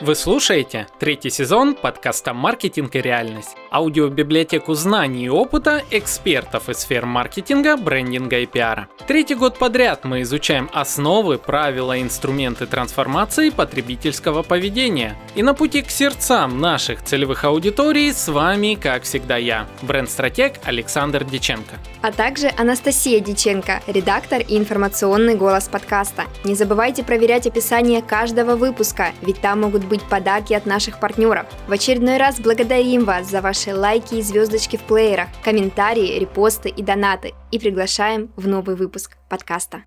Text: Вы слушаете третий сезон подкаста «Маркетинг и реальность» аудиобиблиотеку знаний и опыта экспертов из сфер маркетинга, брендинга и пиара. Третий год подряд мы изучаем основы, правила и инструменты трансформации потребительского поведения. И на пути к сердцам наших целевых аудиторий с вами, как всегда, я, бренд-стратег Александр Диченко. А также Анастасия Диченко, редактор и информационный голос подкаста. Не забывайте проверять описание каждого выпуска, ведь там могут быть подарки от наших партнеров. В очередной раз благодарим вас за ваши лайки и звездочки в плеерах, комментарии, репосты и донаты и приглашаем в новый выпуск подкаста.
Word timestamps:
Вы 0.00 0.14
слушаете 0.14 0.86
третий 1.00 1.28
сезон 1.28 1.74
подкаста 1.74 2.32
«Маркетинг 2.32 2.94
и 2.94 3.00
реальность» 3.00 3.56
аудиобиблиотеку 3.70 4.74
знаний 4.74 5.26
и 5.26 5.28
опыта 5.28 5.82
экспертов 5.90 6.68
из 6.68 6.78
сфер 6.78 7.04
маркетинга, 7.04 7.76
брендинга 7.76 8.38
и 8.38 8.46
пиара. 8.46 8.88
Третий 9.06 9.34
год 9.34 9.58
подряд 9.58 10.04
мы 10.04 10.22
изучаем 10.22 10.70
основы, 10.72 11.38
правила 11.38 11.96
и 11.96 12.02
инструменты 12.02 12.66
трансформации 12.66 13.50
потребительского 13.50 14.42
поведения. 14.42 15.16
И 15.34 15.42
на 15.42 15.54
пути 15.54 15.82
к 15.82 15.90
сердцам 15.90 16.60
наших 16.60 17.02
целевых 17.02 17.44
аудиторий 17.44 18.12
с 18.12 18.28
вами, 18.28 18.78
как 18.80 19.02
всегда, 19.02 19.36
я, 19.36 19.66
бренд-стратег 19.82 20.54
Александр 20.64 21.24
Диченко. 21.24 21.76
А 22.02 22.12
также 22.12 22.50
Анастасия 22.56 23.20
Диченко, 23.20 23.82
редактор 23.86 24.40
и 24.40 24.56
информационный 24.56 25.34
голос 25.34 25.68
подкаста. 25.68 26.24
Не 26.44 26.54
забывайте 26.54 27.02
проверять 27.02 27.46
описание 27.46 28.02
каждого 28.02 28.56
выпуска, 28.56 29.12
ведь 29.22 29.40
там 29.40 29.62
могут 29.62 29.84
быть 29.88 30.02
подарки 30.04 30.52
от 30.52 30.66
наших 30.66 31.00
партнеров. 31.00 31.46
В 31.66 31.72
очередной 31.72 32.18
раз 32.18 32.40
благодарим 32.40 33.04
вас 33.04 33.28
за 33.28 33.40
ваши 33.40 33.74
лайки 33.74 34.16
и 34.16 34.22
звездочки 34.22 34.76
в 34.76 34.82
плеерах, 34.82 35.28
комментарии, 35.42 36.18
репосты 36.18 36.68
и 36.68 36.82
донаты 36.82 37.34
и 37.50 37.58
приглашаем 37.58 38.30
в 38.36 38.46
новый 38.46 38.76
выпуск 38.76 39.16
подкаста. 39.28 39.82